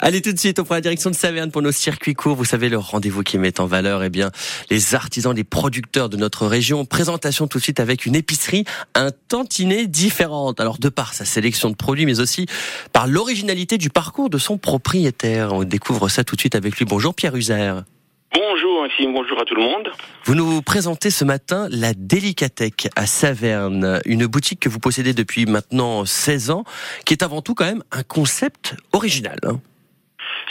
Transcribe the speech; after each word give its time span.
Allez 0.00 0.22
tout 0.22 0.32
de 0.32 0.38
suite, 0.38 0.58
on 0.58 0.64
prend 0.64 0.74
la 0.74 0.80
direction 0.80 1.10
de 1.10 1.14
Saverne 1.14 1.50
pour 1.50 1.62
nos 1.62 1.72
circuits 1.72 2.14
courts. 2.14 2.36
Vous 2.36 2.44
savez, 2.44 2.68
le 2.68 2.78
rendez-vous 2.78 3.22
qui 3.22 3.38
met 3.38 3.60
en 3.60 3.66
valeur 3.66 4.02
eh 4.04 4.10
bien, 4.10 4.30
les 4.70 4.94
artisans, 4.94 5.34
les 5.34 5.44
producteurs 5.44 6.08
de 6.08 6.16
notre 6.16 6.46
région. 6.46 6.84
Présentation 6.84 7.46
tout 7.46 7.58
de 7.58 7.62
suite 7.62 7.80
avec 7.80 8.06
une 8.06 8.14
épicerie 8.14 8.64
un 8.94 9.10
tantinet 9.28 9.86
différente. 9.86 10.60
Alors, 10.60 10.78
de 10.78 10.88
par 10.88 11.14
sa 11.14 11.24
sélection 11.24 11.70
de 11.70 11.76
produits, 11.76 12.06
mais 12.06 12.20
aussi 12.20 12.46
par 12.92 13.06
l'originalité 13.06 13.78
du 13.78 13.90
parcours 13.90 14.30
de 14.30 14.38
son 14.38 14.58
propriétaire. 14.58 15.52
On 15.52 15.64
découvre 15.64 16.08
ça 16.08 16.24
tout 16.24 16.36
de 16.36 16.40
suite 16.40 16.54
avec 16.54 16.76
lui. 16.76 16.84
Bonjour 16.84 17.14
Pierre 17.14 17.34
User. 17.34 17.74
Bonjour 18.34 18.82
Maxime, 18.82 19.14
bonjour 19.14 19.40
à 19.40 19.44
tout 19.44 19.54
le 19.54 19.62
monde. 19.62 19.88
Vous 20.24 20.34
nous 20.34 20.60
présentez 20.60 21.10
ce 21.10 21.24
matin 21.24 21.66
la 21.70 21.94
Délicatech 21.94 22.88
à 22.94 23.06
Saverne, 23.06 24.00
une 24.04 24.26
boutique 24.26 24.60
que 24.60 24.68
vous 24.68 24.78
possédez 24.78 25.14
depuis 25.14 25.46
maintenant 25.46 26.04
16 26.04 26.50
ans, 26.50 26.64
qui 27.06 27.14
est 27.14 27.22
avant 27.22 27.40
tout 27.40 27.54
quand 27.54 27.64
même 27.64 27.82
un 27.90 28.02
concept 28.02 28.74
original. 28.92 29.38
Hein. 29.44 29.60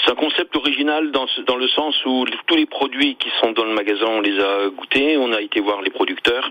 C'est 0.07 0.13
un 0.13 0.15
concept 0.15 0.55
original 0.55 1.11
dans, 1.11 1.25
dans 1.47 1.57
le 1.57 1.67
sens 1.67 1.93
où 2.05 2.23
tous 2.45 2.55
les 2.55 2.65
produits 2.65 3.17
qui 3.17 3.29
sont 3.41 3.52
dans 3.52 3.65
le 3.65 3.73
magasin, 3.73 4.05
on 4.07 4.21
les 4.21 4.39
a 4.39 4.70
goûtés, 4.70 5.17
on 5.17 5.34
a 5.34 5.41
été 5.41 5.59
voir 5.59 5.81
les 5.81 5.89
producteurs, 5.89 6.49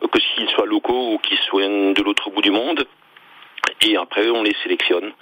que 0.00 0.18
s'ils 0.20 0.48
soient 0.48 0.66
locaux 0.66 1.14
ou 1.14 1.18
qu'ils 1.18 1.38
soient 1.38 1.62
de 1.62 2.02
l'autre 2.02 2.30
bout 2.30 2.42
du 2.42 2.50
monde. 2.50 2.84
Et 3.82 3.96
après, 3.96 4.28
on 4.28 4.42
les 4.42 4.56
sélectionne 4.64 5.12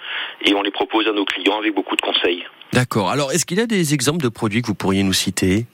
et 0.43 0.55
on 0.55 0.63
les 0.63 0.71
propose 0.71 1.07
à 1.07 1.11
nos 1.11 1.25
clients 1.25 1.59
avec 1.59 1.75
beaucoup 1.75 1.95
de 1.95 2.01
conseils. 2.01 2.43
D'accord. 2.73 3.11
Alors, 3.11 3.31
est-ce 3.31 3.45
qu'il 3.45 3.59
y 3.59 3.61
a 3.61 3.67
des 3.67 3.93
exemples 3.93 4.23
de 4.23 4.29
produits 4.29 4.63
que 4.63 4.67
vous 4.67 4.75
pourriez 4.75 5.03
nous 5.03 5.13
citer? 5.13 5.67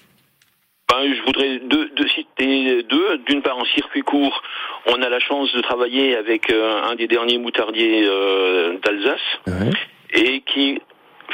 Ben, 0.89 1.13
je 1.16 1.21
voudrais 1.21 1.59
deux, 1.59 1.89
citer 2.13 2.83
deux. 2.83 3.19
D'une 3.19 3.41
part, 3.41 3.57
en 3.57 3.66
circuit 3.66 4.02
court, 4.02 4.41
on 4.88 5.02
a 5.02 5.07
la 5.07 5.19
chance 5.19 5.53
de 5.53 5.61
travailler 5.61 6.17
avec 6.17 6.52
euh, 6.52 6.83
un 6.83 6.95
des 6.95 7.07
derniers 7.07 7.38
moutardiers 7.38 8.03
euh, 8.05 8.77
d'Alsace 8.83 9.21
et 10.13 10.41
qui 10.41 10.81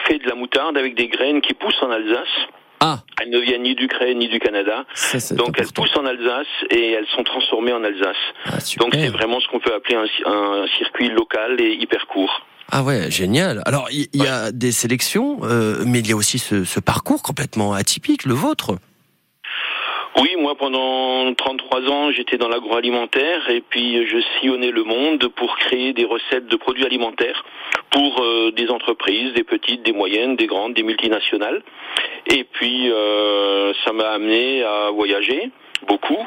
fait 0.07 0.19
de 0.19 0.27
la 0.27 0.35
moutarde 0.35 0.77
avec 0.77 0.95
des 0.95 1.07
graines 1.07 1.41
qui 1.41 1.53
poussent 1.53 1.81
en 1.81 1.91
Alsace. 1.91 2.47
Ah. 2.79 2.99
Elles 3.21 3.31
ne 3.31 3.39
viennent 3.39 3.63
ni 3.63 3.75
d'Ukraine 3.75 4.19
ni 4.19 4.27
du 4.27 4.39
Canada. 4.39 4.85
Donc 5.31 5.55
elles 5.57 5.71
poussent 5.73 5.97
en 5.97 6.05
Alsace 6.05 6.47
et 6.69 6.91
elles 6.91 7.07
sont 7.15 7.23
transformées 7.23 7.73
en 7.73 7.83
Alsace. 7.83 8.15
Ah, 8.45 8.57
Donc 8.77 8.93
c'est 8.93 9.09
vraiment 9.09 9.39
ce 9.39 9.47
qu'on 9.47 9.59
peut 9.59 9.73
appeler 9.73 9.95
un, 9.95 10.65
circuit 10.77 11.09
local 11.09 11.59
et 11.59 11.73
hyper 11.73 12.05
court. 12.07 12.45
Ah 12.71 12.83
ouais, 12.83 13.09
génial. 13.09 13.61
Alors 13.65 13.87
il 13.91 14.07
y, 14.13 14.27
a 14.27 14.51
des 14.51 14.73
sélections, 14.73 15.39
euh, 15.43 15.83
mais 15.85 15.99
il 15.99 16.09
y 16.09 16.11
a 16.11 16.15
aussi 16.15 16.37
ce, 16.37 16.65
ce 16.65 16.79
parcours 16.79 17.23
complètement 17.23 17.73
atypique, 17.73 18.25
le 18.25 18.33
vôtre. 18.33 18.77
Oui, 20.19 20.35
moi 20.39 20.55
pendant 20.55 21.31
33 21.35 21.81
ans, 21.91 22.11
j'étais 22.11 22.37
dans 22.37 22.47
l'agroalimentaire 22.49 23.49
et 23.51 23.61
puis 23.61 24.07
je 24.07 24.17
sillonnais 24.39 24.71
le 24.71 24.83
monde 24.83 25.27
pour 25.35 25.55
créer 25.57 25.93
des 25.93 26.05
recettes 26.05 26.47
de 26.47 26.55
produits 26.55 26.85
alimentaires 26.85 27.45
pour 27.91 28.19
euh, 28.21 28.51
des 28.51 28.69
entreprises, 28.69 29.33
des 29.33 29.43
petites, 29.43 29.83
des 29.83 29.91
moyennes, 29.91 30.35
des 30.35 30.47
grandes, 30.47 30.73
des 30.73 30.81
multinationales. 30.81 31.61
Et 32.25 32.43
puis 32.45 32.91
euh, 32.91 33.73
ça 33.85 33.93
m'a 33.93 34.09
amené 34.09 34.63
à 34.63 34.89
voyager 34.89 35.51
beaucoup. 35.87 36.25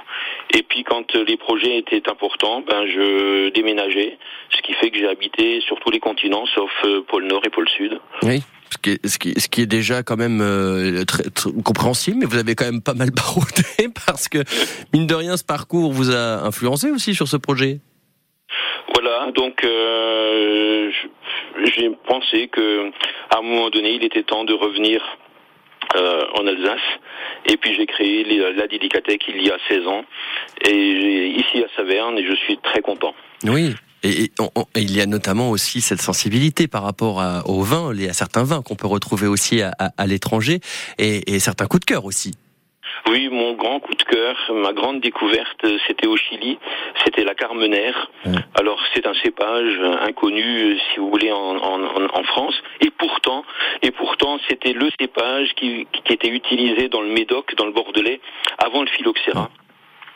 Et 0.54 0.62
puis 0.62 0.84
quand 0.84 1.12
les 1.14 1.36
projets 1.36 1.78
étaient 1.78 2.08
importants, 2.08 2.60
ben 2.60 2.86
je 2.86 3.48
déménageais, 3.48 4.18
ce 4.54 4.62
qui 4.62 4.72
fait 4.74 4.90
que 4.90 4.98
j'ai 4.98 5.08
habité 5.08 5.60
sur 5.62 5.80
tous 5.80 5.90
les 5.90 6.00
continents 6.00 6.46
sauf 6.54 6.70
euh, 6.84 7.02
pôle 7.02 7.24
Nord 7.24 7.42
et 7.44 7.50
pôle 7.50 7.68
Sud. 7.68 7.98
Oui 8.22 8.40
ce 8.72 8.78
qui 8.78 8.90
est, 8.90 9.06
ce 9.06 9.18
qui, 9.18 9.40
ce 9.40 9.48
qui 9.48 9.62
est 9.62 9.66
déjà 9.66 10.02
quand 10.02 10.16
même 10.16 10.40
euh, 10.40 11.04
très, 11.04 11.24
compréhensible, 11.64 12.18
mais 12.20 12.26
vous 12.26 12.38
avez 12.38 12.54
quand 12.54 12.64
même 12.64 12.82
pas 12.82 12.94
mal 12.94 13.10
baroudé 13.14 13.88
parce 14.06 14.28
que, 14.28 14.38
mine 14.92 15.06
de 15.06 15.14
rien, 15.14 15.36
ce 15.36 15.44
parcours 15.44 15.92
vous 15.92 16.10
a 16.10 16.44
influencé 16.44 16.90
aussi 16.90 17.14
sur 17.14 17.28
ce 17.28 17.36
projet. 17.36 17.78
Voilà, 18.94 19.30
donc 19.32 19.64
euh, 19.64 20.90
j'ai 21.64 21.90
pensé 22.06 22.48
que 22.48 22.90
à 23.30 23.38
un 23.38 23.42
moment 23.42 23.70
donné, 23.70 23.92
il 23.92 24.04
était 24.04 24.22
temps 24.22 24.44
de 24.44 24.54
revenir 24.54 25.00
euh, 25.96 26.24
en 26.34 26.46
Alsace. 26.46 26.80
Et 27.46 27.56
puis 27.56 27.74
j'ai 27.74 27.86
créé 27.86 28.24
la 28.54 28.66
Délicatech 28.66 29.22
il 29.28 29.46
y 29.46 29.50
a 29.50 29.56
16 29.68 29.86
ans, 29.86 30.04
et 30.66 31.26
ici 31.28 31.64
à 31.64 31.76
Saverne, 31.76 32.18
et 32.18 32.26
je 32.26 32.34
suis 32.34 32.58
très 32.58 32.80
content. 32.80 33.14
Oui, 33.44 33.74
et, 34.02 34.32
il 34.76 34.96
y 34.96 35.00
a 35.00 35.06
notamment 35.06 35.50
aussi 35.50 35.80
cette 35.80 36.00
sensibilité 36.00 36.68
par 36.68 36.82
rapport 36.82 37.20
à, 37.20 37.46
au 37.46 37.62
vin, 37.62 37.92
à 38.08 38.12
certains 38.12 38.44
vins 38.44 38.62
qu'on 38.62 38.76
peut 38.76 38.86
retrouver 38.86 39.26
aussi 39.26 39.62
à, 39.62 39.72
à, 39.78 40.06
l'étranger, 40.06 40.60
et, 40.98 41.34
et 41.34 41.38
certains 41.38 41.66
coups 41.66 41.80
de 41.80 41.86
cœur 41.86 42.04
aussi. 42.04 42.32
Oui, 43.08 43.28
mon 43.28 43.54
grand 43.54 43.80
coup 43.80 43.94
de 43.94 44.02
cœur, 44.02 44.36
ma 44.52 44.72
grande 44.72 45.00
découverte, 45.00 45.66
c'était 45.86 46.06
au 46.06 46.16
Chili. 46.16 46.58
C'était 47.04 47.24
la 47.24 47.34
Carmenère. 47.34 48.10
Alors 48.54 48.80
c'est 48.94 49.06
un 49.06 49.14
cépage 49.14 49.78
inconnu, 50.02 50.78
si 50.78 51.00
vous 51.00 51.10
voulez, 51.10 51.32
en, 51.32 51.56
en, 51.56 51.80
en 52.12 52.22
France. 52.24 52.54
Et 52.80 52.90
pourtant, 52.90 53.44
et 53.82 53.90
pourtant, 53.90 54.38
c'était 54.48 54.72
le 54.72 54.90
cépage 55.00 55.54
qui, 55.56 55.86
qui, 56.04 56.12
était 56.12 56.28
utilisé 56.28 56.88
dans 56.88 57.00
le 57.00 57.08
Médoc, 57.08 57.54
dans 57.56 57.66
le 57.66 57.72
Bordelais, 57.72 58.20
avant 58.58 58.82
le 58.82 58.88
phylloxéra. 58.88 59.50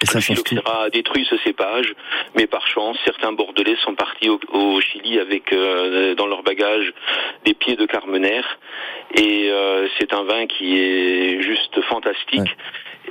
Et 0.03 0.06
ça 0.06 0.19
le 0.19 0.22
phylloxéra 0.22 0.84
a 0.84 0.91
détruit 0.91 1.27
ce 1.28 1.37
cépage, 1.38 1.94
mais 2.34 2.47
par 2.47 2.66
chance, 2.66 2.97
certains 3.05 3.32
Bordelais 3.32 3.77
sont 3.84 3.94
partis 3.94 4.28
au, 4.28 4.81
Chili 4.81 5.19
avec 5.19 5.53
euh, 5.53 6.15
dans 6.15 6.27
leur 6.27 6.43
bagage 6.43 6.93
des 7.44 7.55
pieds 7.55 7.77
de 7.77 7.87
Carmenère, 7.87 8.59
et 9.15 9.50
euh, 9.50 9.88
c'est 9.99 10.12
un 10.12 10.25
vin 10.25 10.47
qui 10.47 10.78
est 10.78 11.41
juste 11.41 11.81
fantastique. 11.82 12.56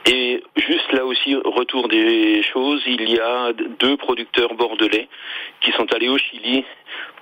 Et 0.05 0.43
juste 0.57 0.91
là 0.91 1.05
aussi, 1.05 1.35
retour 1.35 1.87
des 1.87 2.43
choses, 2.43 2.81
il 2.85 3.09
y 3.09 3.19
a 3.19 3.53
deux 3.79 3.95
producteurs 3.95 4.53
bordelais 4.53 5.07
qui 5.61 5.71
sont 5.71 5.91
allés 5.93 6.09
au 6.09 6.17
Chili 6.17 6.65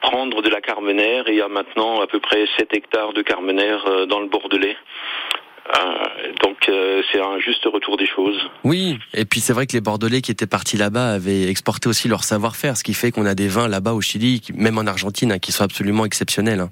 prendre 0.02 0.42
de 0.42 0.50
la 0.50 0.62
carmenère 0.62 1.28
et 1.28 1.34
il 1.34 1.38
y 1.38 1.42
a 1.42 1.48
maintenant 1.48 2.02
à 2.02 2.08
peu 2.08 2.20
près 2.20 2.46
7 2.58 2.74
hectares 2.74 3.14
de 3.14 3.22
carmenère 3.22 3.86
euh, 3.88 4.06
dans 4.06 4.20
le 4.20 4.28
Bordelais. 4.28 4.76
Euh, 5.70 6.21
c'est 7.12 7.20
un 7.20 7.40
juste 7.40 7.66
retour 7.66 7.98
des 7.98 8.08
choses. 8.08 8.38
Oui, 8.64 8.98
et 9.14 9.26
puis 9.26 9.40
c'est 9.40 9.54
vrai 9.54 9.68
que 9.68 9.74
les 9.74 9.82
Bordelais 9.82 10.22
qui 10.22 10.32
étaient 10.32 10.48
partis 10.48 10.78
là-bas 10.78 11.14
avaient 11.14 11.50
exporté 11.50 11.90
aussi 11.90 12.08
leur 12.08 12.24
savoir-faire, 12.24 12.78
ce 12.78 12.84
qui 12.84 12.94
fait 12.94 13.12
qu'on 13.12 13.26
a 13.26 13.36
des 13.36 13.48
vins 13.48 13.68
là-bas 13.68 13.94
au 13.94 14.02
Chili, 14.02 14.42
même 14.56 14.78
en 14.78 14.86
Argentine, 14.88 15.32
hein, 15.32 15.40
qui 15.40 15.52
sont 15.52 15.64
absolument 15.64 16.06
exceptionnels. 16.06 16.60
Hein. 16.62 16.70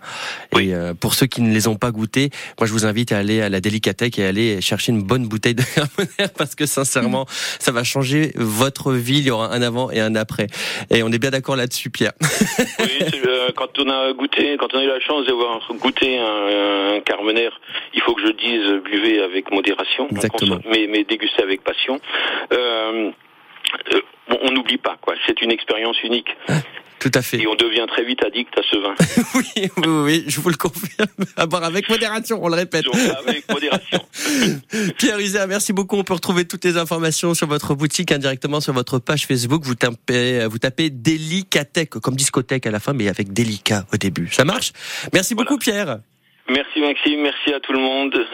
Et 0.60 0.74
euh, 0.74 0.94
pour 0.94 1.14
ceux 1.14 1.26
qui 1.26 1.42
ne 1.42 1.54
les 1.54 1.68
ont 1.68 1.76
pas 1.76 1.92
goûtés, 1.92 2.30
moi 2.60 2.68
je 2.68 2.74
vous 2.74 2.86
invite 2.86 3.12
à 3.12 3.18
aller 3.18 3.42
à 3.42 3.50
la 3.50 3.62
Délicatech 3.62 4.20
et 4.20 4.26
aller 4.26 4.62
chercher 4.62 4.92
une 4.92 5.04
bonne 5.04 5.28
bouteille 5.28 5.56
de 5.56 5.64
Carmenère 5.76 6.34
parce 6.38 6.56
que 6.56 6.66
sincèrement, 6.66 7.26
ça 7.60 7.72
va 7.72 7.84
changer 7.84 8.32
votre 8.36 8.94
vie. 8.94 9.20
Il 9.20 9.26
y 9.26 9.32
aura 9.32 9.54
un 9.54 9.62
avant 9.62 9.92
et 9.92 10.00
un 10.00 10.16
après. 10.16 10.48
Et 10.90 11.04
on 11.04 11.12
est 11.12 11.20
bien 11.20 11.32
d'accord 11.32 11.56
là-dessus, 11.56 11.90
Pierre. 11.90 12.14
oui, 12.80 13.22
quand 13.56 13.78
on 13.80 13.90
a 13.90 14.14
goûté, 14.14 14.58
quand 14.60 14.74
on 14.74 14.80
a 14.80 14.84
eu 14.84 14.88
la 14.88 15.00
chance 15.00 15.26
d'avoir 15.26 15.62
goûté 15.80 16.18
un, 16.18 16.96
un 16.96 17.00
Carmenère, 17.02 17.60
il 17.94 18.02
faut 18.02 18.14
que 18.14 18.22
je 18.22 18.32
dise 18.32 18.84
buvez 18.84 19.22
avec 19.22 19.52
modération, 19.52 19.89
mais, 20.70 20.88
mais 20.90 21.04
dégustez 21.04 21.44
avec 21.44 21.64
passion. 21.64 22.00
Euh, 22.54 23.12
euh, 23.94 24.02
on 24.42 24.52
n'oublie 24.52 24.78
pas, 24.78 24.98
quoi. 25.02 25.16
C'est 25.26 25.42
une 25.42 25.52
expérience 25.52 26.02
unique. 26.04 26.30
Tout 27.00 27.12
à 27.14 27.22
fait. 27.22 27.38
Et 27.38 27.48
on 27.48 27.56
devient 27.56 27.86
très 27.88 28.04
vite 28.04 28.24
addict 28.26 28.54
à 28.58 28.62
ce 28.70 28.78
vin. 28.78 28.94
oui, 29.36 29.70
oui, 29.78 30.04
oui, 30.04 30.24
je 30.28 30.42
vous 30.42 30.50
le 30.50 30.58
confirme. 30.58 31.08
À 31.38 31.46
boire 31.46 31.64
avec 31.64 31.88
modération, 31.88 32.40
on 32.44 32.50
le 32.50 32.56
répète. 32.56 32.86
Avec 33.26 33.50
modération. 33.50 34.00
Pierre 34.98 35.18
User, 35.20 35.46
merci 35.48 35.72
beaucoup. 35.72 35.96
On 35.96 36.04
peut 36.04 36.14
retrouver 36.14 36.46
toutes 36.46 36.66
les 36.66 36.78
informations 36.78 37.34
sur 37.34 37.48
votre 37.48 37.74
boutique 37.74 38.12
indirectement 38.12 38.60
sur 38.60 38.74
votre 38.74 39.00
page 39.00 39.26
Facebook. 39.26 39.64
Vous 39.64 39.76
tapez, 39.76 40.46
vous 40.48 40.60
tapez 40.60 40.90
Délicatech, 40.90 41.90
comme 41.90 42.16
discothèque 42.16 42.68
à 42.68 42.72
la 42.72 42.82
fin, 42.82 42.92
mais 42.92 43.08
avec 43.08 43.32
délicat 43.32 43.86
au 43.94 43.98
début. 43.98 44.28
Ça 44.30 44.44
marche? 44.44 44.74
Merci 45.14 45.36
beaucoup, 45.36 45.58
Pierre. 45.58 46.00
Merci 46.50 46.82
Maxime, 46.82 47.22
merci 47.22 47.54
à 47.54 47.60
tout 47.60 47.74
le 47.74 47.80
monde. 47.80 48.28